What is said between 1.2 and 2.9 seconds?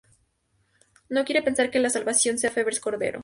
quiero pensar que la salvación sea Febres